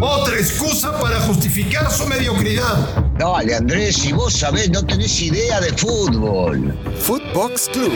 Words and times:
Otra 0.00 0.36
excusa 0.36 0.98
para 1.00 1.20
justificar 1.20 1.90
su 1.90 2.06
mediocridad. 2.06 3.04
Dale, 3.18 3.54
Andrés, 3.54 3.96
si 3.96 4.12
vos 4.12 4.32
sabés, 4.32 4.70
no 4.70 4.84
tenés 4.84 5.20
idea 5.20 5.60
de 5.60 5.72
fútbol. 5.72 6.72
Footbox 7.00 7.68
Club, 7.70 7.92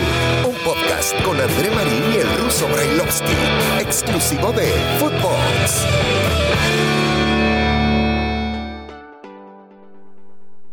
un 0.47 0.55
podcast 0.65 1.15
con 1.23 1.41
André 1.41 1.71
Marín 1.71 2.03
y 2.13 2.17
el 2.17 2.45
ruso 2.45 2.67
Brailovsky, 2.69 3.33
exclusivo 3.81 4.53
de 4.53 4.67
Footbox. 4.99 5.87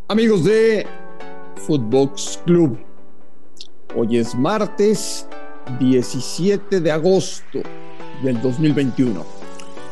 Amigos 0.08 0.44
de 0.44 0.86
Footbox 1.66 2.40
Club, 2.44 2.78
hoy 3.94 4.18
es 4.18 4.34
martes 4.34 5.26
17 5.80 6.80
de 6.80 6.92
agosto 6.92 7.60
del 8.22 8.40
2021 8.40 9.35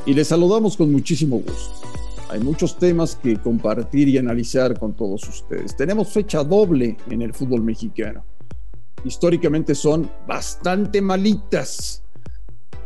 y 0.07 0.15
les 0.15 0.29
saludamos 0.29 0.77
con 0.77 0.93
muchísimo 0.93 1.39
gusto. 1.39 1.89
Hay 2.31 2.41
muchos 2.41 2.79
temas 2.79 3.17
que 3.17 3.37
compartir 3.37 4.09
y 4.09 4.19
analizar 4.19 4.79
con 4.79 4.95
todos 4.95 5.29
ustedes. 5.29 5.77
Tenemos 5.77 6.09
fecha 6.09 6.43
doble 6.43 6.97
en 7.11 7.23
el 7.23 7.33
fútbol 7.33 7.63
mexicano. 7.63 8.25
Históricamente 9.05 9.75
son 9.75 10.11
bastante 10.27 11.01
malitas. 11.01 12.03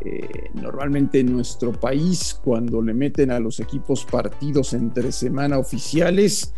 Eh, 0.05 0.51
normalmente 0.55 1.21
en 1.21 1.33
nuestro 1.33 1.73
país, 1.73 2.39
cuando 2.45 2.81
le 2.83 2.95
meten 2.95 3.31
a 3.31 3.41
los 3.41 3.59
equipos 3.59 4.05
partidos 4.05 4.73
entre 4.73 5.11
semana 5.11 5.59
oficiales, 5.59 6.53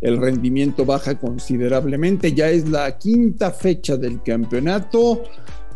el 0.00 0.18
rendimiento 0.18 0.84
baja 0.84 1.18
considerablemente. 1.18 2.34
Ya 2.34 2.50
es 2.50 2.68
la 2.68 2.98
quinta 2.98 3.50
fecha 3.50 3.96
del 3.96 4.22
campeonato. 4.22 5.22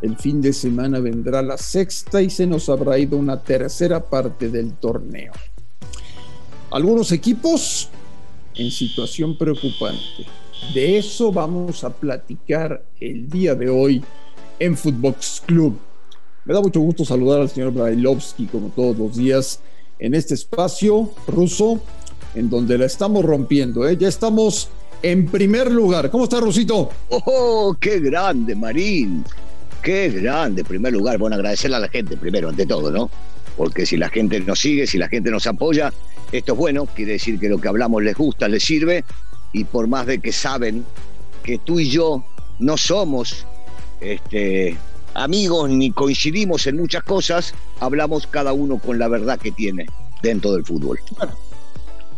El 0.00 0.16
fin 0.16 0.40
de 0.40 0.52
semana 0.52 1.00
vendrá 1.00 1.42
la 1.42 1.58
sexta 1.58 2.22
y 2.22 2.30
se 2.30 2.46
nos 2.46 2.68
habrá 2.68 2.98
ido 2.98 3.16
una 3.16 3.42
tercera 3.42 4.04
parte 4.04 4.48
del 4.48 4.74
torneo. 4.74 5.32
Algunos 6.70 7.10
equipos 7.12 7.88
en 8.54 8.70
situación 8.70 9.36
preocupante. 9.36 10.26
De 10.74 10.98
eso 10.98 11.32
vamos 11.32 11.82
a 11.82 11.90
platicar 11.90 12.84
el 13.00 13.28
día 13.28 13.54
de 13.54 13.70
hoy 13.70 14.04
en 14.58 14.76
Footbox 14.76 15.42
Club. 15.46 15.78
Me 16.44 16.54
da 16.54 16.60
mucho 16.60 16.80
gusto 16.80 17.04
saludar 17.04 17.40
al 17.40 17.48
señor 17.48 17.72
Brailovsky, 17.72 18.46
como 18.46 18.68
todos 18.68 18.96
los 18.98 19.16
días, 19.16 19.60
en 19.98 20.14
este 20.14 20.34
espacio 20.34 21.10
ruso, 21.26 21.80
en 22.34 22.48
donde 22.50 22.78
la 22.78 22.86
estamos 22.86 23.24
rompiendo. 23.24 23.86
¿eh? 23.88 23.96
Ya 23.96 24.08
estamos 24.08 24.68
en 25.02 25.26
primer 25.26 25.70
lugar. 25.70 26.10
¿Cómo 26.10 26.24
está, 26.24 26.40
Rusito? 26.40 26.90
¡Oh, 27.10 27.76
qué 27.80 28.00
grande, 28.00 28.54
Marín! 28.54 29.24
¡Qué 29.82 30.10
grande! 30.10 30.62
En 30.62 30.66
primer 30.66 30.92
lugar, 30.92 31.18
bueno, 31.18 31.36
agradecerle 31.36 31.76
a 31.76 31.80
la 31.80 31.88
gente 31.88 32.16
primero, 32.16 32.48
ante 32.48 32.66
todo, 32.66 32.90
¿no? 32.90 33.10
Porque 33.56 33.86
si 33.86 33.96
la 33.96 34.08
gente 34.08 34.40
nos 34.40 34.60
sigue, 34.60 34.86
si 34.86 34.98
la 34.98 35.08
gente 35.08 35.30
nos 35.30 35.46
apoya, 35.46 35.92
esto 36.32 36.52
es 36.52 36.58
bueno, 36.58 36.86
quiere 36.86 37.12
decir 37.12 37.38
que 37.38 37.48
lo 37.48 37.58
que 37.60 37.68
hablamos 37.68 38.02
les 38.02 38.16
gusta, 38.16 38.48
les 38.48 38.62
sirve, 38.62 39.04
y 39.52 39.64
por 39.64 39.86
más 39.86 40.06
de 40.06 40.20
que 40.20 40.32
saben 40.32 40.84
que 41.42 41.58
tú 41.58 41.80
y 41.80 41.88
yo 41.88 42.24
no 42.58 42.76
somos 42.76 43.46
este, 44.00 44.76
amigos 45.14 45.70
ni 45.70 45.90
coincidimos 45.90 46.66
en 46.66 46.76
muchas 46.76 47.02
cosas, 47.02 47.54
hablamos 47.80 48.26
cada 48.26 48.52
uno 48.52 48.78
con 48.78 48.98
la 48.98 49.08
verdad 49.08 49.38
que 49.38 49.52
tiene 49.52 49.86
dentro 50.22 50.52
del 50.52 50.64
fútbol. 50.64 51.00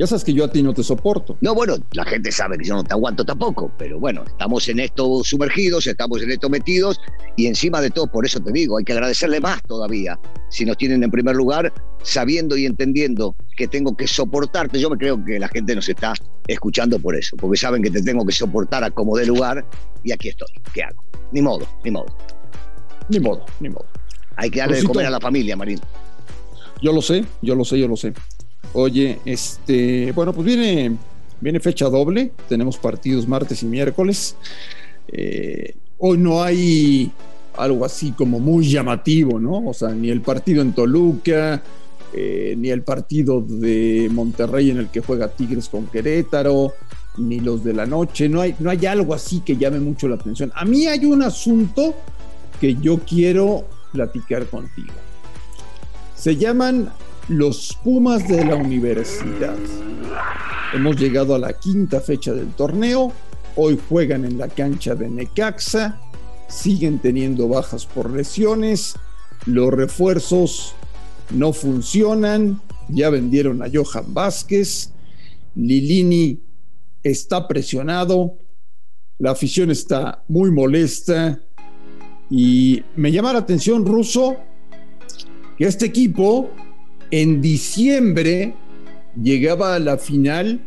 Ya 0.01 0.07
sabes 0.07 0.25
que 0.25 0.33
yo 0.33 0.47
a 0.47 0.49
ti 0.51 0.63
no 0.63 0.73
te 0.73 0.83
soporto. 0.83 1.37
No, 1.43 1.55
bueno, 1.55 1.75
la 1.93 2.07
gente 2.07 2.33
sabe 2.33 2.57
que 2.57 2.65
yo 2.65 2.75
no 2.75 2.83
te 2.83 2.95
aguanto 2.95 3.23
tampoco, 3.23 3.71
pero 3.77 4.01
bueno, 4.01 4.25
estamos 4.27 4.67
en 4.71 4.81
esto 4.81 5.23
sumergidos, 5.23 5.87
estamos 5.87 6.23
en 6.23 6.31
esto 6.31 6.49
metidos 6.49 6.99
y 7.37 7.47
encima 7.47 7.83
de 7.83 7.91
todo, 7.91 8.07
por 8.07 8.25
eso 8.25 8.41
te 8.41 8.51
digo, 8.51 8.79
hay 8.79 8.85
que 8.85 8.95
agradecerle 8.95 9.41
más 9.41 9.63
todavía 9.65 10.19
si 10.49 10.65
nos 10.65 10.79
tienen 10.79 11.05
en 11.05 11.11
primer 11.11 11.37
lugar, 11.37 11.71
sabiendo 12.03 12.57
y 12.57 12.65
entendiendo 12.65 13.37
que 13.59 13.69
tengo 13.69 13.95
que 13.95 14.07
soportarte. 14.07 14.81
Yo 14.81 14.89
me 14.89 14.97
creo 14.97 15.23
que 15.23 15.39
la 15.39 15.49
gente 15.49 15.75
nos 15.75 15.87
está 15.87 16.15
escuchando 16.47 16.99
por 16.99 17.15
eso, 17.15 17.37
porque 17.37 17.59
saben 17.59 17.83
que 17.83 17.91
te 17.91 18.01
tengo 18.01 18.25
que 18.25 18.33
soportar 18.33 18.83
a 18.83 18.91
como 18.91 19.19
de 19.19 19.27
lugar 19.27 19.67
y 20.03 20.13
aquí 20.13 20.31
estoy. 20.31 20.49
¿Qué 20.73 20.83
hago? 20.83 21.05
Ni 21.31 21.43
modo, 21.43 21.69
ni 21.85 21.91
modo. 21.91 22.07
Ni 23.11 23.21
modo, 23.21 23.45
ni 23.61 23.69
modo. 23.69 23.85
Hay 24.37 24.51
que 24.51 24.61
darle 24.61 24.81
de 24.81 24.85
comer 24.85 25.05
a 25.05 25.11
la 25.11 25.21
familia, 25.21 25.59
Marín. 25.59 25.79
Yo 26.81 26.91
lo 26.91 27.03
sé, 27.03 27.23
yo 27.43 27.55
lo 27.55 27.67
sé, 27.67 27.79
yo 27.79 27.87
lo 27.87 27.99
sé. 27.99 28.15
Oye, 28.73 29.19
este, 29.25 30.13
bueno, 30.13 30.33
pues 30.33 30.47
viene, 30.47 30.97
viene 31.41 31.61
fecha 31.61 31.87
doble. 31.89 32.33
Tenemos 32.49 32.79
partidos 32.79 33.27
martes 33.27 33.63
y 33.63 33.67
miércoles. 33.67 34.37
Eh, 35.09 35.75
hoy 35.99 36.19
no 36.19 36.43
hay 36.43 37.13
algo 37.57 37.85
así 37.85 38.13
como 38.13 38.39
muy 38.39 38.69
llamativo, 38.69 39.39
¿no? 39.41 39.69
O 39.69 39.75
sea, 39.75 39.91
ni 39.91 40.11
el 40.11 40.21
partido 40.21 40.63
en 40.63 40.73
Toluca, 40.73 41.63
eh, 42.13 42.55
ni 42.57 42.71
el 42.71 42.83
partido 42.83 43.41
de 43.41 44.09
Monterrey 44.11 44.71
en 44.71 44.79
el 44.79 44.89
que 44.89 45.01
juega 45.01 45.29
Tigres 45.29 45.69
con 45.69 45.87
Querétaro, 45.87 46.73
ni 47.19 47.41
los 47.41 47.65
de 47.65 47.75
la 47.75 47.87
noche. 47.87 48.29
No 48.29 48.41
hay, 48.41 48.55
no 48.61 48.71
hay 48.71 48.87
algo 48.87 49.15
así 49.15 49.41
que 49.41 49.57
llame 49.57 49.81
mucho 49.81 50.09
la 50.09 50.15
atención. 50.15 50.53
A 50.55 50.65
mí 50.65 50.87
hay 50.87 51.05
un 51.05 51.23
asunto 51.23 51.95
que 52.61 52.77
yo 52.77 52.99
quiero 53.01 53.65
platicar 53.93 54.47
contigo. 54.47 54.93
Se 56.15 56.37
llaman 56.37 56.91
los 57.29 57.79
Pumas 57.83 58.27
de 58.29 58.45
la 58.45 58.57
universidad. 58.57 59.57
Hemos 60.75 60.97
llegado 60.97 61.35
a 61.35 61.39
la 61.39 61.53
quinta 61.53 62.01
fecha 62.01 62.33
del 62.33 62.49
torneo. 62.53 63.13
Hoy 63.57 63.79
juegan 63.89 64.25
en 64.25 64.39
la 64.39 64.49
cancha 64.49 64.95
de 64.95 65.09
Necaxa. 65.09 66.01
Siguen 66.49 66.99
teniendo 66.99 67.49
bajas 67.49 67.87
por 67.87 68.11
lesiones. 68.11 68.95
Los 69.47 69.73
refuerzos 69.73 70.75
no 71.31 71.53
funcionan. 71.53 72.61
Ya 72.89 73.11
vendieron 73.11 73.63
a 73.63 73.67
Johan 73.73 74.13
Vázquez. 74.13 74.93
Lilini 75.55 76.41
está 77.03 77.47
presionado. 77.49 78.39
La 79.19 79.33
afición 79.33 79.71
está 79.71 80.25
muy 80.29 80.51
molesta. 80.51 81.41
Y 82.31 82.83
me 82.97 83.11
llama 83.11 83.33
la 83.33 83.41
atención, 83.41 83.85
Russo, 83.85 84.37
que 85.59 85.67
este 85.67 85.87
equipo 85.87 86.51
en 87.11 87.41
diciembre 87.41 88.55
llegaba 89.21 89.75
a 89.75 89.79
la 89.79 89.99
final 89.99 90.61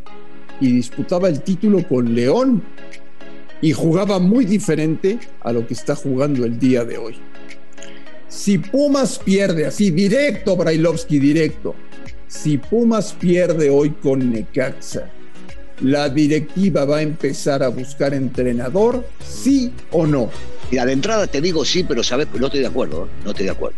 y 0.60 0.72
disputaba 0.72 1.28
el 1.28 1.42
título 1.42 1.86
con 1.88 2.14
León 2.14 2.62
y 3.60 3.72
jugaba 3.72 4.18
muy 4.18 4.44
diferente 4.44 5.18
a 5.40 5.52
lo 5.52 5.66
que 5.66 5.74
está 5.74 5.96
jugando 5.96 6.44
el 6.44 6.58
día 6.58 6.84
de 6.84 6.98
hoy. 6.98 7.16
Si 8.28 8.58
Pumas 8.58 9.18
pierde 9.18 9.64
así, 9.64 9.90
directo, 9.90 10.56
Brailovsky, 10.56 11.18
directo. 11.18 11.74
Si 12.26 12.58
Pumas 12.58 13.12
pierde 13.12 13.70
hoy 13.70 13.90
con 13.90 14.30
Necaxa, 14.30 15.08
¿la 15.80 16.08
directiva 16.08 16.84
va 16.84 16.98
a 16.98 17.02
empezar 17.02 17.62
a 17.62 17.68
buscar 17.68 18.12
entrenador? 18.12 19.06
¿Sí 19.24 19.72
o 19.92 20.06
no? 20.06 20.30
Mira, 20.70 20.84
de 20.84 20.92
entrada 20.92 21.26
te 21.26 21.40
digo 21.40 21.64
sí, 21.64 21.84
pero 21.84 22.02
sabes, 22.02 22.26
no 22.38 22.46
estoy 22.46 22.60
de 22.60 22.66
acuerdo, 22.66 23.06
¿eh? 23.06 23.08
no 23.24 23.30
estoy 23.30 23.46
de 23.46 23.52
acuerdo. 23.52 23.76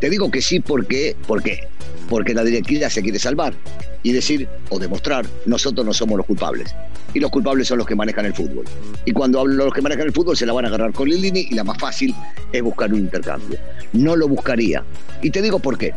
Te 0.00 0.08
digo 0.08 0.30
que 0.30 0.40
sí 0.40 0.60
porque, 0.60 1.14
porque, 1.26 1.68
porque 2.08 2.34
la 2.34 2.44
directiva 2.44 2.88
se 2.90 3.02
quiere 3.02 3.18
salvar 3.18 3.54
y 4.02 4.12
decir 4.12 4.48
o 4.70 4.78
demostrar, 4.78 5.26
nosotros 5.46 5.84
no 5.84 5.92
somos 5.92 6.16
los 6.18 6.26
culpables. 6.26 6.74
Y 7.14 7.20
los 7.20 7.30
culpables 7.30 7.68
son 7.68 7.78
los 7.78 7.86
que 7.86 7.94
manejan 7.94 8.26
el 8.26 8.34
fútbol. 8.34 8.64
Y 9.04 9.12
cuando 9.12 9.40
hablo 9.40 9.56
de 9.56 9.64
los 9.64 9.74
que 9.74 9.82
manejan 9.82 10.06
el 10.06 10.12
fútbol, 10.12 10.36
se 10.36 10.46
la 10.46 10.52
van 10.52 10.64
a 10.64 10.68
agarrar 10.68 10.92
con 10.92 11.08
Lilini 11.08 11.48
y 11.50 11.54
la 11.54 11.64
más 11.64 11.78
fácil 11.78 12.14
es 12.52 12.62
buscar 12.62 12.92
un 12.92 13.00
intercambio. 13.00 13.58
No 13.92 14.16
lo 14.16 14.28
buscaría. 14.28 14.82
Y 15.22 15.30
te 15.30 15.42
digo 15.42 15.58
por 15.58 15.78
qué. 15.78 15.94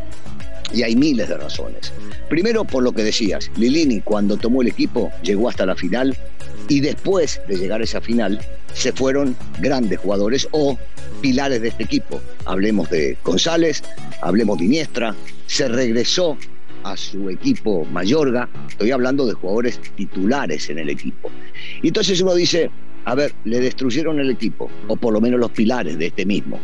Y 0.73 0.83
hay 0.83 0.95
miles 0.95 1.29
de 1.29 1.37
razones. 1.37 1.93
Primero, 2.29 2.63
por 2.63 2.83
lo 2.83 2.91
que 2.91 3.03
decías, 3.03 3.51
Lilini 3.57 4.01
cuando 4.01 4.37
tomó 4.37 4.61
el 4.61 4.69
equipo 4.69 5.11
llegó 5.23 5.49
hasta 5.49 5.65
la 5.65 5.75
final 5.75 6.17
y 6.67 6.79
después 6.79 7.41
de 7.47 7.57
llegar 7.57 7.81
a 7.81 7.83
esa 7.83 7.99
final 7.99 8.39
se 8.73 8.93
fueron 8.93 9.35
grandes 9.59 9.99
jugadores 9.99 10.47
o 10.51 10.77
pilares 11.21 11.61
de 11.61 11.69
este 11.69 11.83
equipo. 11.83 12.21
Hablemos 12.45 12.89
de 12.89 13.17
González, 13.23 13.83
hablemos 14.21 14.57
de 14.57 14.65
Iniestra, 14.65 15.15
se 15.47 15.67
regresó 15.67 16.37
a 16.83 16.97
su 16.97 17.29
equipo 17.29 17.85
Mayorga, 17.85 18.49
estoy 18.69 18.91
hablando 18.91 19.25
de 19.25 19.33
jugadores 19.33 19.79
titulares 19.95 20.69
en 20.69 20.79
el 20.79 20.89
equipo. 20.89 21.29
Y 21.81 21.89
entonces 21.89 22.21
uno 22.21 22.33
dice, 22.33 22.71
a 23.05 23.15
ver, 23.15 23.33
le 23.43 23.59
destruyeron 23.59 24.19
el 24.19 24.29
equipo, 24.29 24.69
o 24.87 24.95
por 24.95 25.13
lo 25.13 25.21
menos 25.21 25.39
los 25.39 25.51
pilares 25.51 25.97
de 25.97 26.07
este 26.07 26.25
mismo. 26.25 26.59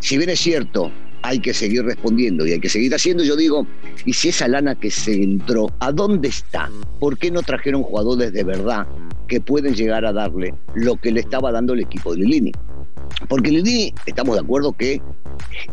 Si 0.00 0.16
bien 0.16 0.30
es 0.30 0.40
cierto, 0.40 0.90
hay 1.22 1.38
que 1.40 1.54
seguir 1.54 1.84
respondiendo 1.84 2.46
y 2.46 2.52
hay 2.52 2.60
que 2.60 2.68
seguir 2.68 2.94
haciendo. 2.94 3.24
Yo 3.24 3.36
digo, 3.36 3.66
¿y 4.04 4.12
si 4.12 4.28
esa 4.28 4.48
lana 4.48 4.74
que 4.74 4.90
se 4.90 5.14
entró, 5.22 5.72
a 5.80 5.92
dónde 5.92 6.28
está? 6.28 6.70
¿Por 7.00 7.18
qué 7.18 7.30
no 7.30 7.42
trajeron 7.42 7.82
jugadores 7.82 8.32
de 8.32 8.44
verdad 8.44 8.86
que 9.28 9.40
pueden 9.40 9.74
llegar 9.74 10.04
a 10.04 10.12
darle 10.12 10.54
lo 10.74 10.96
que 10.96 11.12
le 11.12 11.20
estaba 11.20 11.52
dando 11.52 11.72
el 11.72 11.80
equipo 11.80 12.12
de 12.12 12.20
Lilini? 12.20 12.52
Porque 13.28 13.50
Lilini, 13.50 13.94
estamos 14.06 14.34
de 14.34 14.42
acuerdo 14.42 14.72
que 14.72 15.00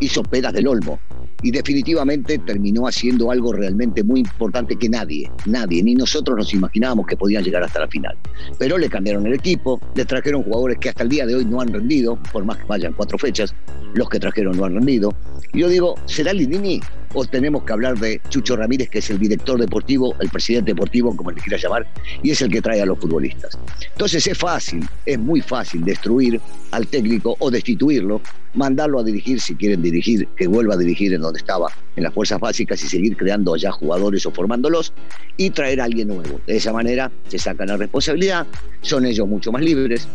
hizo 0.00 0.22
pedas 0.22 0.52
del 0.52 0.68
Olmo 0.68 0.98
y 1.42 1.50
definitivamente 1.50 2.38
terminó 2.38 2.86
haciendo 2.86 3.30
algo 3.30 3.52
realmente 3.52 4.02
muy 4.02 4.20
importante 4.20 4.76
que 4.76 4.88
nadie, 4.88 5.30
nadie, 5.46 5.82
ni 5.82 5.94
nosotros 5.94 6.36
nos 6.36 6.54
imaginábamos 6.54 7.06
que 7.06 7.16
podían 7.16 7.44
llegar 7.44 7.62
hasta 7.62 7.80
la 7.80 7.88
final. 7.88 8.16
Pero 8.58 8.78
le 8.78 8.88
cambiaron 8.88 9.26
el 9.26 9.34
equipo, 9.34 9.80
le 9.94 10.04
trajeron 10.04 10.42
jugadores 10.42 10.78
que 10.78 10.88
hasta 10.88 11.02
el 11.02 11.08
día 11.08 11.26
de 11.26 11.34
hoy 11.34 11.44
no 11.44 11.60
han 11.60 11.72
rendido, 11.72 12.18
por 12.32 12.44
más 12.44 12.58
que 12.58 12.64
vayan 12.64 12.92
cuatro 12.92 13.18
fechas, 13.18 13.54
los 13.94 14.08
que 14.08 14.18
trajeron 14.18 14.56
no 14.56 14.64
han 14.64 14.74
rendido. 14.74 15.14
Y 15.52 15.60
yo 15.60 15.68
digo, 15.68 15.94
¿será 16.06 16.32
Lilini 16.32 16.80
o 17.12 17.24
tenemos 17.24 17.64
que 17.64 17.72
hablar 17.72 17.98
de 17.98 18.20
Chucho 18.28 18.56
Ramírez, 18.56 18.88
que 18.88 18.98
es 18.98 19.10
el 19.10 19.18
director 19.18 19.58
deportivo, 19.58 20.14
el 20.20 20.28
presidente 20.28 20.72
deportivo, 20.72 21.16
como 21.16 21.30
le 21.30 21.40
quiera 21.40 21.58
llamar, 21.58 21.86
y 22.22 22.30
es 22.30 22.40
el 22.42 22.50
que 22.50 22.62
trae 22.62 22.80
a 22.80 22.86
los 22.86 22.98
futbolistas. 22.98 23.58
Entonces 23.92 24.26
es 24.26 24.38
fácil, 24.38 24.88
es 25.04 25.18
muy 25.18 25.40
fácil 25.40 25.84
destruir 25.84 26.40
al 26.70 26.86
técnico 26.86 27.36
o 27.38 27.50
destituirlo, 27.50 28.20
mandarlo 28.54 29.00
a 29.00 29.04
dirigir 29.04 29.40
si 29.40 29.54
quieren 29.54 29.82
dirigir, 29.82 30.28
que 30.36 30.46
vuelva 30.46 30.74
a 30.74 30.76
dirigir 30.76 31.12
en 31.14 31.20
donde 31.20 31.38
estaba, 31.38 31.68
en 31.96 32.04
las 32.04 32.14
fuerzas 32.14 32.38
básicas 32.38 32.82
y 32.82 32.88
seguir 32.88 33.16
creando 33.16 33.54
allá 33.54 33.72
jugadores 33.72 34.24
o 34.26 34.30
formándolos 34.30 34.92
y 35.36 35.50
traer 35.50 35.80
a 35.80 35.84
alguien 35.84 36.08
nuevo. 36.08 36.40
De 36.46 36.56
esa 36.56 36.72
manera 36.72 37.10
se 37.28 37.38
sacan 37.38 37.68
la 37.68 37.76
responsabilidad, 37.76 38.46
son 38.82 39.04
ellos 39.04 39.26
mucho 39.26 39.50
más 39.52 39.62
libres, 39.62 40.08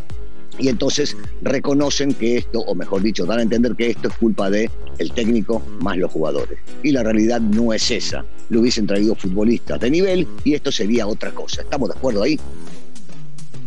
y 0.57 0.69
entonces 0.69 1.18
reconocen 1.42 2.13
que 2.13 2.38
esto, 2.38 2.60
o 2.60 2.75
mejor 2.75 3.02
dicho, 3.02 3.25
dan 3.25 3.40
a 3.40 3.42
entender 3.44 3.75
que 3.75 3.90
esto 3.90 4.07
es 4.07 4.18
culpa 4.18 4.50
de 4.50 4.69
el 4.98 5.12
técnico 5.12 5.62
más 5.81 5.98
los 5.98 6.12
jugadores. 6.12 6.60
Y 6.84 6.92
la 6.92 7.04
realidad 7.04 7.42
no 7.42 7.74
es 7.74 7.92
esa. 7.92 8.24
Lo 8.50 8.62
hubiesen 8.62 8.88
traído 8.88 9.16
futbolistas 9.16 9.80
de 9.80 9.90
nivel 9.90 10.28
y 10.44 10.54
esto 10.54 10.72
sería 10.72 11.07
otra 11.07 11.31
cosa. 11.31 11.62
¿Estamos 11.62 11.90
de 11.90 11.96
acuerdo 11.96 12.24
ahí? 12.24 12.40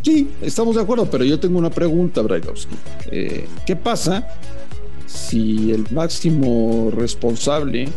Sí, 0.02 0.30
estamos 0.40 0.76
de 0.76 0.82
acuerdo, 0.82 1.10
pero 1.10 1.24
yo 1.24 1.38
tengo 1.38 1.58
una 1.58 1.70
pregunta, 1.70 2.22
Brailovsky. 2.22 2.76
Eh, 3.10 3.46
¿Qué 3.66 3.76
pasa 3.76 4.26
si 5.06 5.72
el 5.72 5.86
máximo 5.90 6.90
responsable 6.94 7.88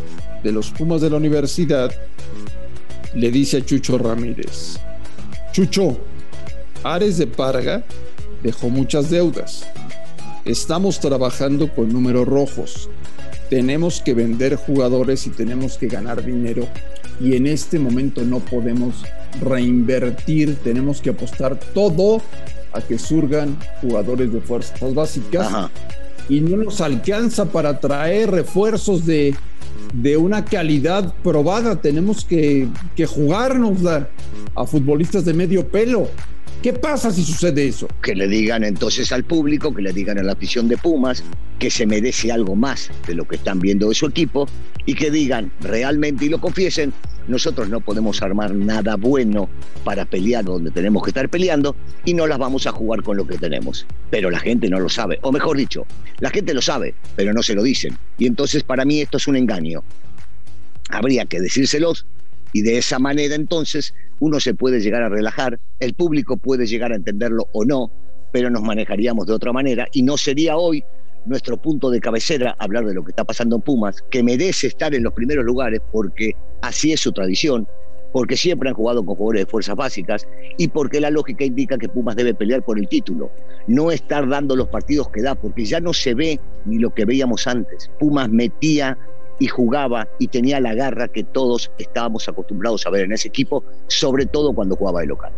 de 0.42 0.52
los 0.52 0.70
Pumas 0.70 1.00
de 1.00 1.10
la 1.10 1.16
universidad 1.16 1.92
le 3.14 3.30
dice 3.30 3.58
a 3.58 3.64
Chucho 3.64 3.98
Ramírez, 3.98 4.78
Chucho, 5.52 5.98
Ares 6.82 7.18
de 7.18 7.26
Parga 7.26 7.84
dejó 8.42 8.68
muchas 8.68 9.10
deudas. 9.10 9.66
Estamos 10.44 11.00
trabajando 11.00 11.72
con 11.72 11.92
números 11.92 12.26
rojos. 12.26 12.88
Tenemos 13.48 14.00
que 14.00 14.14
vender 14.14 14.56
jugadores 14.56 15.26
y 15.26 15.30
tenemos 15.30 15.78
que 15.78 15.86
ganar 15.88 16.24
dinero. 16.24 16.66
Y 17.20 17.36
en 17.36 17.46
este 17.46 17.78
momento 17.78 18.22
no 18.22 18.40
podemos 18.40 19.04
reinvertir. 19.40 20.56
Tenemos 20.56 21.00
que 21.00 21.10
apostar 21.10 21.58
todo 21.74 22.22
a 22.72 22.80
que 22.80 22.98
surgan 22.98 23.56
jugadores 23.80 24.32
de 24.32 24.40
fuerzas 24.40 24.94
básicas. 24.94 25.70
Y 26.28 26.40
no 26.40 26.56
nos 26.56 26.80
alcanza 26.80 27.46
para 27.46 27.78
traer 27.78 28.30
refuerzos 28.30 29.06
de, 29.06 29.34
de 29.92 30.16
una 30.16 30.44
calidad 30.44 31.14
probada. 31.22 31.80
Tenemos 31.80 32.24
que, 32.24 32.68
que 32.96 33.06
jugarnos 33.06 33.78
a 33.86 34.66
futbolistas 34.66 35.24
de 35.24 35.34
medio 35.34 35.66
pelo. 35.68 36.08
¿Qué 36.62 36.72
pasa 36.72 37.10
si 37.10 37.24
sucede 37.24 37.66
eso? 37.66 37.88
Que 38.00 38.14
le 38.14 38.28
digan 38.28 38.62
entonces 38.62 39.10
al 39.10 39.24
público, 39.24 39.74
que 39.74 39.82
le 39.82 39.92
digan 39.92 40.18
a 40.18 40.22
la 40.22 40.34
afición 40.34 40.68
de 40.68 40.76
Pumas, 40.76 41.24
que 41.58 41.70
se 41.70 41.86
merece 41.86 42.30
algo 42.30 42.54
más 42.54 42.90
de 43.06 43.14
lo 43.14 43.26
que 43.26 43.34
están 43.36 43.58
viendo 43.58 43.88
de 43.88 43.96
su 43.96 44.06
equipo 44.06 44.46
y 44.86 44.94
que 44.94 45.10
digan 45.10 45.50
realmente 45.60 46.26
y 46.26 46.28
lo 46.28 46.40
confiesen, 46.40 46.92
nosotros 47.28 47.68
no 47.68 47.80
podemos 47.80 48.22
armar 48.22 48.54
nada 48.54 48.96
bueno 48.96 49.48
para 49.84 50.04
pelear 50.04 50.44
donde 50.44 50.70
tenemos 50.70 51.02
que 51.02 51.10
estar 51.10 51.28
peleando 51.28 51.76
y 52.04 52.14
no 52.14 52.26
las 52.26 52.38
vamos 52.38 52.66
a 52.66 52.72
jugar 52.72 53.02
con 53.02 53.16
lo 53.16 53.26
que 53.26 53.38
tenemos. 53.38 53.86
Pero 54.10 54.30
la 54.30 54.38
gente 54.38 54.68
no 54.68 54.80
lo 54.80 54.88
sabe, 54.88 55.18
o 55.22 55.32
mejor 55.32 55.56
dicho, 55.56 55.86
la 56.20 56.30
gente 56.30 56.54
lo 56.54 56.62
sabe, 56.62 56.94
pero 57.16 57.32
no 57.32 57.42
se 57.42 57.54
lo 57.54 57.62
dicen. 57.62 57.96
Y 58.18 58.26
entonces 58.26 58.62
para 58.62 58.84
mí 58.84 59.00
esto 59.00 59.16
es 59.16 59.28
un 59.28 59.36
engaño. 59.36 59.82
Habría 60.90 61.24
que 61.24 61.40
decírselos 61.40 62.06
y 62.52 62.62
de 62.62 62.78
esa 62.78 62.98
manera 62.98 63.34
entonces 63.34 63.94
uno 64.20 64.40
se 64.40 64.54
puede 64.54 64.80
llegar 64.80 65.02
a 65.02 65.08
relajar, 65.08 65.58
el 65.80 65.94
público 65.94 66.36
puede 66.36 66.66
llegar 66.66 66.92
a 66.92 66.96
entenderlo 66.96 67.48
o 67.52 67.64
no, 67.64 67.90
pero 68.30 68.50
nos 68.50 68.62
manejaríamos 68.62 69.26
de 69.26 69.32
otra 69.32 69.52
manera 69.52 69.88
y 69.92 70.02
no 70.02 70.16
sería 70.16 70.56
hoy 70.56 70.84
nuestro 71.24 71.56
punto 71.56 71.90
de 71.90 72.00
cabecera 72.00 72.56
hablar 72.58 72.84
de 72.84 72.94
lo 72.94 73.04
que 73.04 73.10
está 73.10 73.24
pasando 73.24 73.56
en 73.56 73.62
Pumas, 73.62 74.02
que 74.10 74.22
merece 74.22 74.66
estar 74.66 74.94
en 74.94 75.02
los 75.02 75.12
primeros 75.12 75.44
lugares 75.44 75.80
porque 75.90 76.32
así 76.60 76.92
es 76.92 77.00
su 77.00 77.12
tradición, 77.12 77.66
porque 78.12 78.36
siempre 78.36 78.68
han 78.68 78.74
jugado 78.74 79.04
con 79.04 79.16
jugadores 79.16 79.46
de 79.46 79.50
fuerzas 79.50 79.76
básicas 79.76 80.28
y 80.58 80.68
porque 80.68 81.00
la 81.00 81.10
lógica 81.10 81.44
indica 81.44 81.78
que 81.78 81.88
Pumas 81.88 82.16
debe 82.16 82.34
pelear 82.34 82.62
por 82.62 82.78
el 82.78 82.88
título, 82.88 83.30
no 83.66 83.90
estar 83.90 84.28
dando 84.28 84.56
los 84.56 84.68
partidos 84.68 85.08
que 85.08 85.22
da, 85.22 85.34
porque 85.34 85.64
ya 85.64 85.80
no 85.80 85.92
se 85.92 86.14
ve 86.14 86.40
ni 86.64 86.78
lo 86.78 86.92
que 86.92 87.04
veíamos 87.04 87.46
antes. 87.46 87.90
Pumas 87.98 88.28
metía 88.28 88.98
y 89.38 89.46
jugaba 89.46 90.08
y 90.18 90.28
tenía 90.28 90.60
la 90.60 90.74
garra 90.74 91.08
que 91.08 91.24
todos 91.24 91.70
estábamos 91.78 92.28
acostumbrados 92.28 92.86
a 92.86 92.90
ver 92.90 93.04
en 93.04 93.12
ese 93.12 93.28
equipo, 93.28 93.64
sobre 93.86 94.26
todo 94.26 94.52
cuando 94.52 94.76
jugaba 94.76 95.00
de 95.00 95.06
local. 95.06 95.32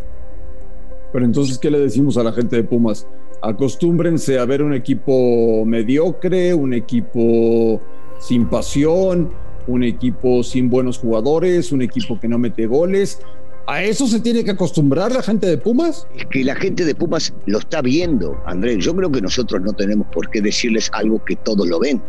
Pero 1.13 1.25
entonces, 1.25 1.57
¿qué 1.57 1.71
le 1.71 1.79
decimos 1.79 2.17
a 2.17 2.23
la 2.23 2.33
gente 2.33 2.57
de 2.57 2.63
Pumas? 2.63 3.07
Acostúmbrense 3.45 4.39
a 4.39 4.45
ver 4.45 4.63
un 4.63 4.73
equipo 4.73 5.63
mediocre, 5.65 6.55
un 6.55 6.73
equipo 6.73 7.79
sin 8.17 8.47
pasión, 8.47 9.29
un 9.67 9.83
equipo 9.83 10.41
sin 10.41 10.67
buenos 10.67 10.97
jugadores, 10.97 11.71
un 11.71 11.83
equipo 11.83 12.19
que 12.19 12.27
no 12.27 12.39
mete 12.39 12.65
goles. 12.65 13.19
¿A 13.67 13.83
eso 13.83 14.07
se 14.07 14.19
tiene 14.19 14.43
que 14.43 14.49
acostumbrar 14.49 15.11
la 15.11 15.21
gente 15.21 15.45
de 15.45 15.59
Pumas? 15.59 16.07
Es 16.17 16.25
que 16.25 16.43
la 16.43 16.55
gente 16.55 16.85
de 16.85 16.95
Pumas 16.95 17.35
lo 17.45 17.59
está 17.59 17.83
viendo, 17.83 18.35
Andrés. 18.47 18.83
Yo 18.83 18.95
creo 18.95 19.11
que 19.11 19.21
nosotros 19.21 19.61
no 19.61 19.73
tenemos 19.73 20.07
por 20.07 20.27
qué 20.31 20.41
decirles 20.41 20.89
algo 20.93 21.23
que 21.23 21.35
todos 21.35 21.67
lo 21.67 21.79
ven. 21.79 22.01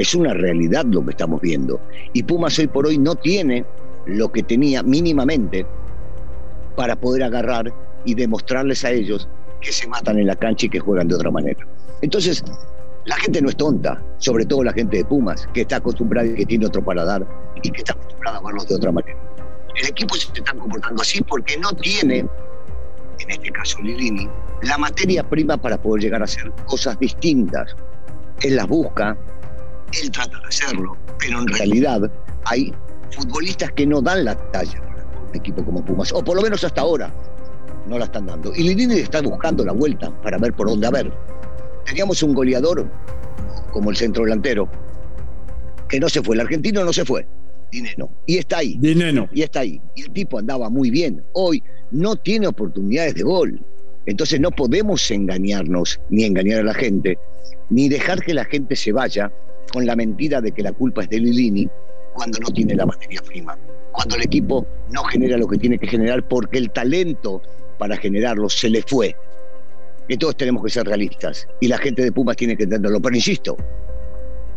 Es 0.00 0.16
una 0.16 0.34
realidad 0.34 0.84
lo 0.86 1.04
que 1.04 1.12
estamos 1.12 1.40
viendo. 1.40 1.80
Y 2.12 2.24
Pumas 2.24 2.58
hoy 2.58 2.66
por 2.66 2.88
hoy 2.88 2.98
no 2.98 3.14
tiene 3.14 3.64
lo 4.06 4.32
que 4.32 4.42
tenía 4.42 4.82
mínimamente 4.82 5.64
para 6.74 6.96
poder 6.96 7.22
agarrar 7.22 7.72
y 8.04 8.14
demostrarles 8.14 8.84
a 8.84 8.90
ellos 8.90 9.28
que 9.62 9.72
se 9.72 9.86
matan 9.88 10.18
en 10.18 10.26
la 10.26 10.36
cancha 10.36 10.66
y 10.66 10.68
que 10.68 10.80
juegan 10.80 11.08
de 11.08 11.14
otra 11.14 11.30
manera. 11.30 11.66
Entonces, 12.02 12.44
la 13.04 13.16
gente 13.16 13.40
no 13.40 13.48
es 13.48 13.56
tonta, 13.56 14.02
sobre 14.18 14.44
todo 14.44 14.62
la 14.62 14.72
gente 14.72 14.98
de 14.98 15.04
Pumas, 15.04 15.48
que 15.54 15.62
está 15.62 15.76
acostumbrada 15.76 16.26
y 16.28 16.34
que 16.34 16.46
tiene 16.46 16.66
otro 16.66 16.84
para 16.84 17.04
dar 17.04 17.26
y 17.62 17.70
que 17.70 17.78
está 17.78 17.94
acostumbrada 17.94 18.38
a 18.38 18.42
verlos 18.42 18.68
de 18.68 18.74
otra 18.74 18.92
manera. 18.92 19.18
El 19.74 19.88
equipo 19.88 20.14
se 20.14 20.30
está 20.32 20.52
comportando 20.52 21.00
así 21.00 21.22
porque 21.22 21.56
no 21.58 21.72
tiene, 21.72 22.18
en 22.18 23.30
este 23.30 23.50
caso 23.50 23.78
Lilini, 23.80 24.28
la 24.62 24.76
materia 24.78 25.28
prima 25.28 25.56
para 25.56 25.80
poder 25.80 26.02
llegar 26.02 26.20
a 26.20 26.24
hacer 26.24 26.52
cosas 26.66 26.98
distintas. 26.98 27.74
Él 28.42 28.56
las 28.56 28.66
busca, 28.66 29.16
él 30.00 30.10
trata 30.10 30.38
de 30.38 30.46
hacerlo, 30.46 30.96
pero 31.18 31.40
en 31.40 31.48
realidad 31.48 32.10
hay 32.44 32.72
futbolistas 33.10 33.72
que 33.72 33.86
no 33.86 34.00
dan 34.00 34.24
la 34.24 34.34
talla 34.50 34.80
para 34.80 35.04
un 35.30 35.34
equipo 35.36 35.64
como 35.64 35.84
Pumas, 35.84 36.12
o 36.12 36.22
por 36.22 36.36
lo 36.36 36.42
menos 36.42 36.62
hasta 36.64 36.80
ahora 36.80 37.12
no 37.86 37.98
la 37.98 38.04
están 38.06 38.26
dando. 38.26 38.52
Y 38.54 38.62
Lilini 38.62 38.96
está 38.96 39.20
buscando 39.20 39.64
la 39.64 39.72
vuelta 39.72 40.10
para 40.22 40.38
ver 40.38 40.52
por 40.54 40.68
dónde. 40.68 40.86
A 40.86 40.90
ver, 40.90 41.12
teníamos 41.84 42.22
un 42.22 42.34
goleador 42.34 42.90
como 43.72 43.90
el 43.90 43.96
centro 43.96 44.24
delantero, 44.24 44.68
que 45.88 45.98
no 46.00 46.08
se 46.08 46.22
fue, 46.22 46.34
el 46.36 46.40
argentino 46.40 46.84
no 46.84 46.92
se 46.92 47.04
fue, 47.04 47.26
Dineno, 47.72 48.10
y 48.26 48.36
está 48.36 48.58
ahí. 48.58 48.76
Dineno. 48.78 49.28
Y 49.32 49.42
está 49.42 49.60
ahí. 49.60 49.80
Y 49.94 50.02
el 50.02 50.10
tipo 50.10 50.38
andaba 50.38 50.68
muy 50.68 50.90
bien. 50.90 51.24
Hoy 51.32 51.62
no 51.90 52.16
tiene 52.16 52.46
oportunidades 52.46 53.14
de 53.14 53.22
gol. 53.22 53.64
Entonces 54.04 54.40
no 54.40 54.50
podemos 54.50 55.10
engañarnos, 55.10 55.98
ni 56.10 56.24
engañar 56.24 56.60
a 56.60 56.64
la 56.64 56.74
gente, 56.74 57.18
ni 57.70 57.88
dejar 57.88 58.20
que 58.20 58.34
la 58.34 58.44
gente 58.44 58.76
se 58.76 58.92
vaya 58.92 59.32
con 59.72 59.86
la 59.86 59.96
mentira 59.96 60.42
de 60.42 60.52
que 60.52 60.62
la 60.62 60.72
culpa 60.72 61.02
es 61.02 61.08
de 61.08 61.20
Lilini 61.20 61.68
cuando 62.12 62.38
no 62.40 62.50
tiene 62.50 62.74
la 62.74 62.84
materia 62.84 63.22
prima, 63.22 63.56
cuando 63.92 64.16
el 64.16 64.22
equipo 64.22 64.66
no 64.90 65.02
genera 65.04 65.38
lo 65.38 65.46
que 65.46 65.56
tiene 65.56 65.78
que 65.78 65.86
generar 65.86 66.26
porque 66.28 66.58
el 66.58 66.70
talento 66.70 67.40
para 67.82 67.96
generarlo 67.96 68.48
se 68.48 68.70
le 68.70 68.80
fue. 68.80 69.16
Entonces 70.08 70.36
tenemos 70.36 70.62
que 70.62 70.70
ser 70.70 70.86
realistas 70.86 71.48
y 71.58 71.66
la 71.66 71.78
gente 71.78 72.04
de 72.04 72.12
Pumas 72.12 72.36
tiene 72.36 72.56
que 72.56 72.62
entenderlo. 72.62 73.00
Pero 73.00 73.16
insisto, 73.16 73.56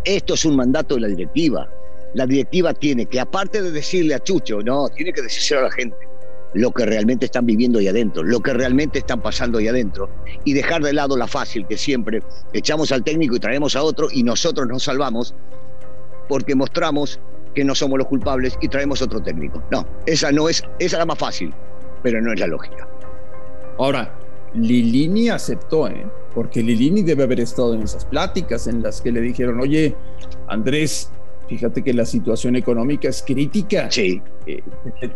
esto 0.04 0.36
es 0.36 0.46
un 0.46 0.56
mandato 0.56 0.94
de 0.94 1.02
la 1.02 1.08
directiva. 1.08 1.68
La 2.14 2.28
directiva 2.28 2.72
tiene 2.76 3.08
que, 3.08 3.20
aparte 3.20 3.64
de 3.64 3.72
decirle 3.72 4.14
a 4.14 4.20
Chucho, 4.20 4.62
no, 4.62 4.90
tiene 4.90 5.12
que 5.12 5.24
decírselo 5.24 5.62
a 5.62 5.64
la 5.64 5.72
gente 5.72 5.98
lo 6.54 6.70
que 6.70 6.86
realmente 6.86 7.26
están 7.26 7.48
viviendo 7.48 7.80
ahí 7.80 7.88
adentro, 7.88 8.22
lo 8.22 8.40
que 8.42 8.54
realmente 8.54 9.00
están 9.00 9.24
pasando 9.24 9.58
ahí 9.58 9.68
adentro, 9.68 10.08
y 10.44 10.54
dejar 10.54 10.84
de 10.84 10.94
lado 10.94 11.18
la 11.18 11.26
fácil 11.28 11.66
que 11.66 11.78
siempre 11.78 12.22
echamos 12.54 12.92
al 12.92 13.04
técnico 13.04 13.36
y 13.36 13.40
traemos 13.40 13.76
a 13.76 13.82
otro 13.82 14.08
y 14.12 14.22
nosotros 14.22 14.68
nos 14.68 14.84
salvamos 14.84 15.34
porque 16.30 16.54
mostramos 16.54 17.20
que 17.56 17.66
no 17.66 17.74
somos 17.74 17.98
los 17.98 18.08
culpables 18.08 18.56
y 18.62 18.68
traemos 18.68 19.02
otro 19.02 19.20
técnico. 19.20 19.64
No, 19.72 19.86
esa 20.06 20.32
no 20.32 20.48
es, 20.48 20.64
esa 20.78 20.96
es 20.96 21.00
la 21.00 21.06
más 21.08 21.18
fácil, 21.18 21.52
pero 22.04 22.22
no 22.22 22.32
es 22.32 22.40
la 22.40 22.46
lógica. 22.46 22.88
Ahora, 23.78 24.18
Lilini 24.54 25.30
aceptó, 25.30 25.88
¿eh? 25.88 26.06
porque 26.34 26.62
Lilini 26.64 27.04
debe 27.04 27.24
haber 27.24 27.40
estado 27.40 27.74
en 27.74 27.84
esas 27.84 28.06
pláticas 28.06 28.68
en 28.68 28.82
las 28.82 29.02
que 29.02 29.12
le 29.12 29.22
dijeron, 29.22 29.60
oye, 29.60 29.96
Andrés, 30.48 31.10
Fíjate 31.48 31.84
que 31.84 31.94
la 31.94 32.06
situación 32.06 32.56
económica 32.56 33.08
es 33.08 33.22
crítica. 33.22 33.90
Sí. 33.92 34.22
Eh, 34.48 34.64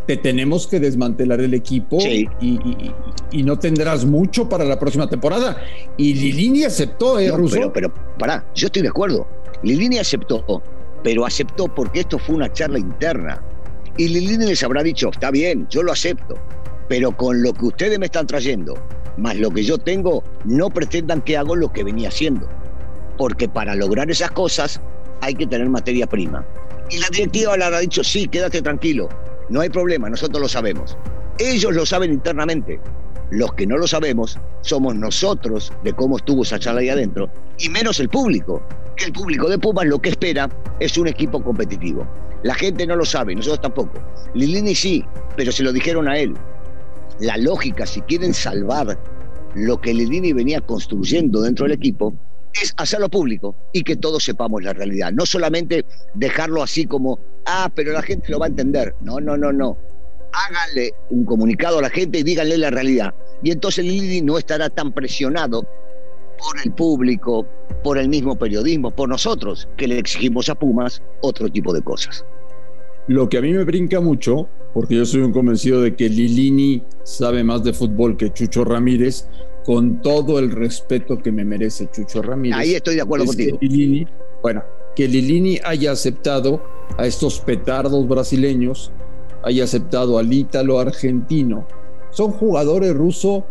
te, 0.05 0.17
tenemos 0.17 0.67
que 0.67 0.79
desmantelar 0.79 1.41
el 1.41 1.53
equipo 1.53 1.99
sí. 1.99 2.27
y, 2.39 3.43
no 3.43 3.57
tendrás 3.57 4.05
mucho 4.05 4.47
para 4.47 4.63
la 4.63 4.77
próxima 4.77 5.09
temporada. 5.09 5.57
Y 5.97 6.13
Lilini 6.13 6.65
aceptó, 6.65 7.19
¿eh, 7.19 7.29
no, 7.29 7.37
Russo? 7.37 7.55
Pero, 7.55 7.73
pero, 7.73 7.93
pará, 8.19 8.45
yo 8.53 8.67
estoy 8.67 8.83
de 8.83 8.89
acuerdo. 8.89 9.27
Lilini 9.63 9.97
aceptó, 9.97 10.61
pero 11.03 11.25
aceptó 11.25 11.67
porque 11.67 12.01
esto 12.01 12.19
fue 12.19 12.35
una 12.35 12.51
charla 12.53 12.77
interna. 12.77 13.41
Y 13.97 14.07
Lilini 14.07 14.45
les 14.45 14.63
habrá 14.63 14.83
dicho, 14.83 15.09
está 15.09 15.31
bien, 15.31 15.67
yo 15.69 15.81
lo 15.81 15.91
acepto, 15.91 16.35
pero 16.89 17.15
con 17.15 17.41
lo 17.41 17.53
que 17.53 17.67
ustedes 17.67 17.99
me 17.99 18.07
están 18.07 18.27
trayendo, 18.27 18.73
más 19.15 19.37
lo 19.37 19.51
que 19.51 19.63
yo 19.63 19.77
tengo, 19.77 20.23
no 20.43 20.69
pretendan 20.69 21.21
que 21.21 21.37
hago 21.37 21.55
lo 21.55 21.71
que 21.71 21.83
venía 21.83 22.09
haciendo. 22.09 22.49
Porque 23.17 23.47
para 23.47 23.75
lograr 23.75 24.09
esas 24.09 24.31
cosas 24.31 24.81
hay 25.21 25.35
que 25.35 25.47
tener 25.47 25.69
materia 25.69 26.07
prima. 26.07 26.45
Y 26.89 26.97
la 26.97 27.07
directiva 27.09 27.55
le 27.55 27.63
habrá 27.63 27.79
dicho, 27.79 28.03
sí, 28.03 28.27
quédate 28.27 28.61
tranquilo, 28.61 29.07
no 29.49 29.61
hay 29.61 29.69
problema, 29.69 30.09
nosotros 30.09 30.41
lo 30.41 30.49
sabemos. 30.49 30.97
Ellos 31.37 31.73
lo 31.73 31.85
saben 31.85 32.11
internamente. 32.11 32.79
Los 33.29 33.53
que 33.53 33.67
no 33.67 33.77
lo 33.77 33.85
sabemos 33.85 34.39
somos 34.61 34.95
nosotros 34.95 35.71
de 35.83 35.93
cómo 35.93 36.17
estuvo 36.17 36.41
esa 36.41 36.57
charla 36.57 36.81
ahí 36.81 36.89
adentro, 36.89 37.29
y 37.59 37.69
menos 37.69 37.99
el 37.99 38.09
público, 38.09 38.63
el 38.97 39.13
público 39.13 39.47
de 39.47 39.59
Pumas 39.59 39.85
lo 39.85 39.99
que 39.99 40.09
espera 40.09 40.49
es 40.79 40.97
un 40.97 41.07
equipo 41.07 41.43
competitivo. 41.43 42.07
La 42.41 42.55
gente 42.55 42.87
no 42.87 42.95
lo 42.95 43.05
sabe, 43.05 43.35
nosotros 43.35 43.61
tampoco. 43.61 43.99
Lilini 44.33 44.73
sí, 44.73 45.05
pero 45.37 45.51
se 45.51 45.61
lo 45.61 45.71
dijeron 45.71 46.07
a 46.07 46.17
él. 46.17 46.33
La 47.19 47.37
lógica, 47.37 47.85
si 47.85 48.01
quieren 48.01 48.33
salvar 48.33 48.97
lo 49.55 49.81
que 49.81 49.93
Lilini 49.93 50.33
venía 50.33 50.61
construyendo 50.61 51.41
dentro 51.41 51.65
del 51.65 51.73
equipo, 51.73 52.13
es 52.53 52.73
hacerlo 52.77 53.09
público 53.09 53.55
y 53.73 53.83
que 53.83 53.95
todos 53.95 54.23
sepamos 54.23 54.63
la 54.63 54.73
realidad. 54.73 55.11
No 55.11 55.25
solamente 55.25 55.85
dejarlo 56.13 56.63
así 56.63 56.85
como, 56.85 57.19
ah, 57.45 57.69
pero 57.73 57.91
la 57.93 58.01
gente 58.01 58.29
lo 58.29 58.39
va 58.39 58.45
a 58.45 58.49
entender. 58.49 58.95
No, 59.01 59.19
no, 59.19 59.37
no, 59.37 59.51
no. 59.51 59.77
Háganle 60.31 60.93
un 61.09 61.25
comunicado 61.25 61.79
a 61.79 61.81
la 61.81 61.89
gente 61.89 62.19
y 62.19 62.23
díganle 62.23 62.57
la 62.57 62.69
realidad. 62.69 63.13
Y 63.43 63.51
entonces 63.51 63.83
Lilini 63.85 64.21
no 64.21 64.37
estará 64.37 64.69
tan 64.69 64.93
presionado 64.93 65.63
por 66.39 66.59
el 66.63 66.71
público, 66.71 67.45
por 67.83 67.97
el 67.97 68.09
mismo 68.09 68.37
periodismo, 68.37 68.91
por 68.91 69.09
nosotros, 69.09 69.67
que 69.77 69.87
le 69.87 69.97
exigimos 69.97 70.49
a 70.49 70.55
Pumas 70.55 71.01
otro 71.21 71.49
tipo 71.49 71.73
de 71.73 71.81
cosas. 71.81 72.25
Lo 73.07 73.27
que 73.27 73.37
a 73.39 73.41
mí 73.41 73.51
me 73.51 73.63
brinca 73.63 73.99
mucho, 73.99 74.47
porque 74.73 74.95
yo 74.95 75.05
soy 75.05 75.21
un 75.21 75.31
convencido 75.31 75.81
de 75.81 75.95
que 75.95 76.09
Lilini 76.09 76.83
sabe 77.03 77.43
más 77.43 77.63
de 77.63 77.73
fútbol 77.73 78.17
que 78.17 78.31
Chucho 78.31 78.63
Ramírez, 78.63 79.25
con 79.65 80.01
todo 80.01 80.39
el 80.39 80.51
respeto 80.51 81.17
que 81.17 81.31
me 81.31 81.43
merece 81.45 81.89
Chucho 81.91 82.21
Ramírez. 82.21 82.57
Ahí 82.57 82.73
estoy 82.75 82.95
de 82.95 83.01
acuerdo 83.01 83.25
contigo. 83.25 83.57
Lilini, 83.61 84.07
bueno, 84.41 84.63
que 84.95 85.07
Lilini 85.07 85.59
haya 85.63 85.91
aceptado 85.91 86.63
a 86.97 87.05
estos 87.05 87.39
petardos 87.39 88.07
brasileños, 88.07 88.91
haya 89.43 89.63
aceptado 89.63 90.17
al 90.17 90.31
ítalo 90.31 90.79
argentino. 90.79 91.67
Son 92.11 92.31
jugadores 92.31 92.93
rusos 92.93 93.43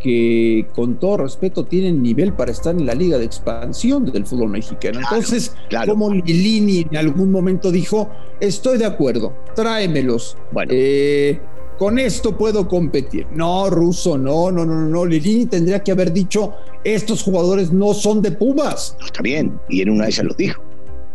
que 0.00 0.66
con 0.74 0.98
todo 0.98 1.18
respeto 1.18 1.64
tienen 1.64 2.02
nivel 2.02 2.32
para 2.32 2.52
estar 2.52 2.74
en 2.74 2.86
la 2.86 2.94
liga 2.94 3.18
de 3.18 3.24
expansión 3.24 4.04
del 4.04 4.26
fútbol 4.26 4.50
mexicano. 4.50 5.00
Entonces, 5.00 5.54
como 5.86 6.10
Lilini 6.12 6.86
en 6.90 6.96
algún 6.96 7.30
momento 7.30 7.70
dijo, 7.70 8.10
estoy 8.40 8.78
de 8.78 8.86
acuerdo, 8.86 9.34
tráemelos. 9.54 10.36
Bueno. 10.52 10.72
Eh, 10.74 11.40
con 11.78 11.98
esto 11.98 12.36
puedo 12.36 12.66
competir. 12.66 13.26
No, 13.32 13.68
Russo, 13.68 14.16
no, 14.16 14.50
no, 14.50 14.64
no, 14.64 14.88
no. 14.88 15.04
Lilini 15.04 15.46
tendría 15.46 15.82
que 15.82 15.92
haber 15.92 16.12
dicho, 16.12 16.54
estos 16.84 17.22
jugadores 17.22 17.70
no 17.72 17.92
son 17.92 18.22
de 18.22 18.32
Pumas. 18.32 18.96
No, 19.00 19.06
está 19.06 19.22
bien, 19.22 19.60
y 19.68 19.82
en 19.82 19.90
una 19.90 20.04
de 20.04 20.10
esas 20.10 20.24
lo 20.24 20.34
dijo. 20.34 20.62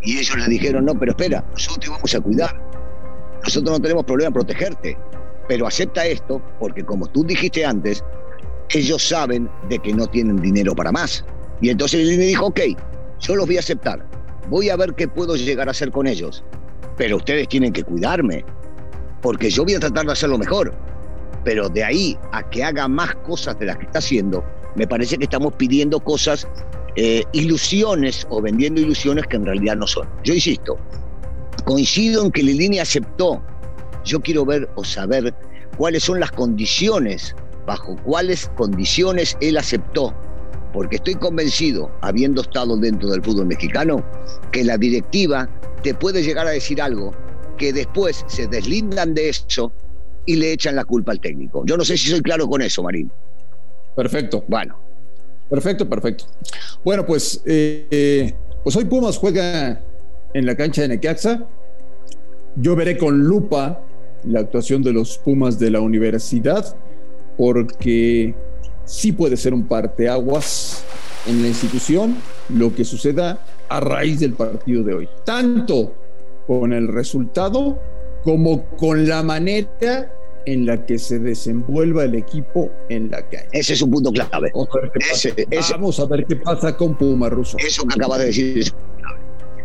Y 0.02 0.18
ellos 0.18 0.36
le 0.36 0.46
dijeron, 0.46 0.84
no, 0.84 0.98
pero 0.98 1.12
espera, 1.12 1.44
nosotros 1.50 1.80
te 1.80 1.90
vamos 1.90 2.14
a 2.14 2.20
cuidar. 2.20 2.72
Nosotros 3.42 3.78
no 3.78 3.82
tenemos 3.82 4.04
problema 4.04 4.28
en 4.28 4.34
protegerte, 4.34 4.98
pero 5.48 5.66
acepta 5.66 6.06
esto 6.06 6.40
porque 6.60 6.84
como 6.84 7.06
tú 7.06 7.24
dijiste 7.24 7.64
antes, 7.64 8.04
ellos 8.72 9.06
saben 9.06 9.48
de 9.68 9.78
que 9.78 9.92
no 9.92 10.06
tienen 10.06 10.40
dinero 10.40 10.74
para 10.74 10.92
más. 10.92 11.24
Y 11.60 11.70
entonces 11.70 12.00
Lilini 12.00 12.26
dijo, 12.26 12.46
ok, 12.46 12.60
yo 13.20 13.36
los 13.36 13.46
voy 13.46 13.56
a 13.56 13.60
aceptar, 13.60 14.04
voy 14.48 14.70
a 14.70 14.76
ver 14.76 14.94
qué 14.94 15.06
puedo 15.06 15.36
llegar 15.36 15.68
a 15.68 15.70
hacer 15.70 15.90
con 15.92 16.06
ellos, 16.06 16.42
pero 16.96 17.16
ustedes 17.16 17.48
tienen 17.48 17.72
que 17.72 17.84
cuidarme, 17.84 18.44
porque 19.20 19.50
yo 19.50 19.64
voy 19.64 19.74
a 19.74 19.80
tratar 19.80 20.06
de 20.06 20.12
hacerlo 20.12 20.38
mejor. 20.38 20.74
Pero 21.44 21.68
de 21.68 21.82
ahí 21.82 22.18
a 22.32 22.48
que 22.50 22.62
haga 22.62 22.86
más 22.86 23.14
cosas 23.16 23.58
de 23.58 23.66
las 23.66 23.76
que 23.76 23.86
está 23.86 23.98
haciendo, 23.98 24.44
me 24.74 24.86
parece 24.86 25.18
que 25.18 25.24
estamos 25.24 25.54
pidiendo 25.54 26.00
cosas, 26.00 26.46
eh, 26.96 27.24
ilusiones 27.32 28.26
o 28.30 28.40
vendiendo 28.40 28.80
ilusiones 28.80 29.26
que 29.26 29.36
en 29.36 29.46
realidad 29.46 29.76
no 29.76 29.86
son. 29.86 30.08
Yo 30.24 30.34
insisto, 30.34 30.78
coincido 31.64 32.24
en 32.24 32.30
que 32.30 32.42
Lilini 32.42 32.78
aceptó. 32.78 33.42
Yo 34.04 34.20
quiero 34.20 34.44
ver 34.44 34.68
o 34.74 34.84
saber 34.84 35.34
cuáles 35.76 36.04
son 36.04 36.20
las 36.20 36.32
condiciones, 36.32 37.34
bajo 37.66 37.96
cuáles 38.04 38.50
condiciones 38.56 39.36
él 39.40 39.56
aceptó. 39.56 40.14
Porque 40.72 40.96
estoy 40.96 41.16
convencido, 41.16 41.90
habiendo 42.00 42.40
estado 42.40 42.76
dentro 42.76 43.10
del 43.10 43.22
fútbol 43.22 43.46
mexicano, 43.46 44.02
que 44.50 44.64
la 44.64 44.78
directiva 44.78 45.48
te 45.82 45.94
puede 45.94 46.22
llegar 46.22 46.46
a 46.46 46.50
decir 46.50 46.80
algo 46.80 47.12
que 47.58 47.72
después 47.72 48.24
se 48.26 48.46
deslindan 48.46 49.14
de 49.14 49.28
eso 49.28 49.70
y 50.24 50.36
le 50.36 50.52
echan 50.52 50.76
la 50.76 50.84
culpa 50.84 51.12
al 51.12 51.20
técnico. 51.20 51.64
Yo 51.66 51.76
no 51.76 51.84
sé 51.84 51.96
si 51.96 52.08
soy 52.08 52.22
claro 52.22 52.48
con 52.48 52.62
eso, 52.62 52.82
Marín. 52.82 53.10
Perfecto. 53.94 54.44
Bueno. 54.48 54.78
Perfecto, 55.50 55.88
perfecto. 55.88 56.24
Bueno, 56.82 57.04
pues, 57.04 57.42
eh, 57.44 57.86
eh, 57.90 58.34
pues 58.64 58.74
hoy 58.76 58.86
Pumas 58.86 59.18
juega 59.18 59.82
en 60.32 60.46
la 60.46 60.56
cancha 60.56 60.82
de 60.82 60.88
Necaxa. 60.88 61.46
Yo 62.56 62.74
veré 62.74 62.96
con 62.96 63.20
lupa 63.20 63.80
la 64.24 64.40
actuación 64.40 64.82
de 64.82 64.92
los 64.92 65.18
Pumas 65.18 65.58
de 65.58 65.70
la 65.70 65.80
universidad, 65.80 66.76
porque 67.36 68.34
sí 68.84 69.12
puede 69.12 69.36
ser 69.36 69.54
un 69.54 69.66
parteaguas 69.66 70.84
en 71.26 71.42
la 71.42 71.48
institución 71.48 72.16
lo 72.48 72.74
que 72.74 72.84
suceda 72.84 73.38
a 73.68 73.80
raíz 73.80 74.20
del 74.20 74.34
partido 74.34 74.82
de 74.82 74.94
hoy. 74.94 75.08
Tanto 75.24 75.94
con 76.46 76.72
el 76.72 76.88
resultado 76.88 77.78
como 78.24 78.64
con 78.76 79.08
la 79.08 79.22
manera 79.22 80.12
en 80.44 80.66
la 80.66 80.84
que 80.84 80.98
se 80.98 81.18
desenvuelva 81.18 82.04
el 82.04 82.14
equipo 82.14 82.70
en 82.88 83.10
la 83.10 83.22
calle. 83.28 83.48
Ese 83.52 83.74
es 83.74 83.82
un 83.82 83.90
punto 83.90 84.12
clave. 84.12 84.52
Vamos 84.54 86.00
a 86.00 86.06
ver 86.06 86.26
qué 86.26 86.36
pasa, 86.36 86.76
con 86.76 86.96
Puma 86.96 87.28
Russo. 87.28 87.56
Eso 87.58 87.86
que 87.86 87.94
acabas 87.94 88.18
de 88.20 88.26
decir 88.26 88.58
es 88.58 88.70
clave. 88.70 89.20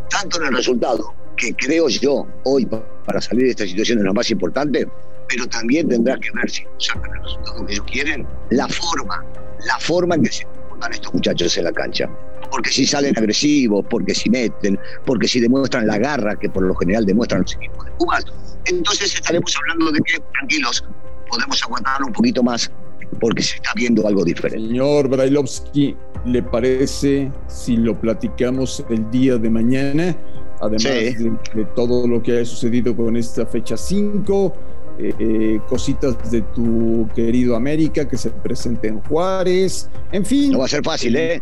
Tanto 0.10 0.40
en 0.42 0.48
el 0.48 0.56
resultado, 0.56 1.14
que 1.38 1.54
creo 1.54 1.88
yo 1.88 2.28
hoy 2.44 2.66
para 3.06 3.22
salir 3.22 3.46
de 3.46 3.52
esta 3.52 3.66
situación 3.66 4.00
es 4.00 4.04
lo 4.04 4.14
más 4.14 4.30
importante, 4.32 4.88
pero 5.30 5.48
también 5.48 5.88
tendrá 5.88 6.18
que 6.18 6.30
ver 6.32 6.50
si 6.50 6.64
sacan 6.80 7.12
el 7.16 7.24
resultado 7.24 7.66
que 7.66 7.74
ellos 7.74 7.86
quieren, 7.90 8.28
la 8.50 8.68
forma, 8.68 9.24
la 9.66 9.80
forma 9.80 10.16
en 10.16 10.24
que 10.24 10.32
se 10.32 10.44
comportan 10.46 10.94
estos 10.94 11.14
muchachos 11.14 11.58
en 11.58 11.64
la 11.66 11.72
cancha 11.72 12.10
porque 12.50 12.70
si 12.70 12.86
salen 12.86 13.18
agresivos, 13.18 13.86
porque 13.90 14.14
si 14.14 14.30
meten, 14.30 14.80
porque 15.06 15.28
si 15.28 15.40
demuestran 15.40 15.88
la 15.88 15.98
garra 15.98 16.36
que 16.38 16.50
por 16.50 16.64
lo 16.64 16.76
general 16.76 17.06
demuestran 17.06 17.42
los 17.42 17.56
equipos 17.56 17.86
de 17.86 17.92
Pumas, 17.92 18.26
entonces 18.66 19.14
estaremos 19.14 19.54
hablando 19.58 19.92
de 19.92 20.00
que, 20.02 20.20
tranquilos, 20.34 20.84
podemos 21.30 21.62
aguantar 21.64 22.04
un 22.04 22.14
poquito 22.14 22.44
más 22.44 22.72
porque 23.20 23.42
se 23.42 23.56
está 23.56 23.72
viendo 23.76 24.06
algo 24.08 24.24
diferente. 24.24 24.68
Señor 24.68 25.08
Brailovsky, 25.08 25.96
¿le 26.26 26.44
parece 26.44 27.32
si 27.48 27.78
lo 27.78 28.00
platicamos 28.00 28.84
el 28.90 29.10
día 29.10 29.38
de 29.38 29.50
mañana? 29.50 30.18
Además 30.60 30.84
de, 30.84 31.66
todo 31.76 32.08
lo 32.08 32.22
que 32.22 32.40
ha 32.40 32.46
sucedido 32.46 32.96
con 32.96 33.16
esta 33.16 33.46
fecha 33.46 33.78
5, 33.78 34.54
eh, 35.00 35.14
eh, 35.20 35.60
cositas 35.68 36.32
de 36.32 36.42
tu 36.42 37.08
querido 37.16 37.56
América 37.56 38.08
que 38.08 38.18
se 38.18 38.32
presente 38.32 38.88
en 38.88 39.00
Juárez, 39.02 39.90
en 40.12 40.26
fin. 40.26 40.52
No 40.52 40.60
va 40.60 40.66
a 40.66 40.70
ser 40.70 40.84
fácil, 40.84 41.16
¿eh? 41.16 41.42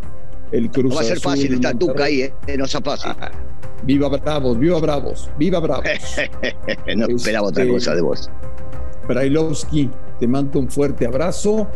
el 0.52 0.70
Cruz 0.70 0.90
No 0.90 0.96
va 0.96 1.02
a 1.02 1.06
ser 1.06 1.20
fácil 1.20 1.54
estar 1.54 1.78
tú 1.78 1.92
ahí, 2.02 2.22
¿eh? 2.22 2.34
No 2.58 2.66
es 2.66 2.72
fácil. 2.72 3.12
Ah, 3.20 3.32
viva 3.84 4.10
Bravos, 4.10 4.60
viva 4.60 4.80
Bravos, 4.80 5.30
viva 5.38 5.60
Bravos. 5.60 5.86
no 6.96 7.06
esperaba 7.08 7.48
otra 7.48 7.64
este, 7.64 7.74
cosa 7.74 7.96
de 7.96 8.02
vos. 8.02 8.30
Brailovsky, 9.08 9.90
te 10.20 10.28
mando 10.28 10.60
un 10.60 10.70
fuerte 10.70 11.06
abrazo 11.06 11.68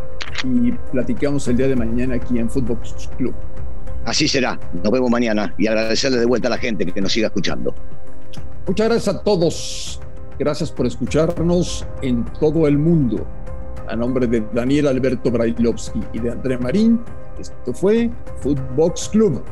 y 0.44 0.72
platicamos 0.92 1.48
el 1.48 1.58
día 1.58 1.68
de 1.68 1.76
mañana 1.76 2.16
aquí 2.16 2.40
en 2.40 2.50
Fútbol 2.50 2.80
Club. 3.18 3.34
Así 4.06 4.28
será. 4.28 4.60
Nos 4.84 4.92
vemos 4.92 5.10
mañana 5.10 5.54
y 5.58 5.68
agradecerle 5.68 6.18
de 6.20 6.26
vuelta 6.26 6.48
a 6.48 6.52
la 6.52 6.58
gente 6.58 6.86
que 6.86 7.02
nos 7.02 7.12
siga 7.12 7.28
escuchando. 7.28 7.74
Muchas 8.68 8.88
gracias 8.88 9.16
a 9.16 9.24
todos. 9.24 10.00
Gracias 10.38 10.72
por 10.72 10.86
escucharnos 10.86 11.86
en 12.02 12.24
todo 12.40 12.68
el 12.68 12.78
mundo. 12.78 13.28
A 13.90 13.96
nombre 13.96 14.28
de 14.28 14.44
Daniel 14.54 14.88
Alberto 14.88 15.32
Brailovsky 15.32 16.00
y 16.14 16.20
de 16.20 16.32
André 16.32 16.58
Marín, 16.58 17.02
esto 17.40 17.74
fue 17.74 18.12
Footbox 18.42 19.10
Club. 19.10 19.44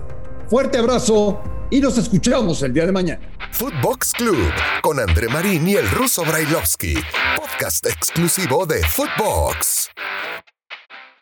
Fuerte 0.48 0.78
abrazo 0.78 1.42
y 1.70 1.82
nos 1.82 1.98
escuchamos 1.98 2.62
el 2.62 2.74
día 2.74 2.86
de 2.86 2.92
mañana. 2.92 3.20
Footbox 3.52 4.14
Club 4.14 4.38
con 4.82 5.00
André 5.00 5.28
Marín 5.28 5.68
y 5.68 5.76
el 5.76 5.90
ruso 5.90 6.24
Brailovsky, 6.24 6.94
podcast 7.36 7.86
exclusivo 7.88 8.66
de 8.66 8.84
Footbox. 8.84 9.90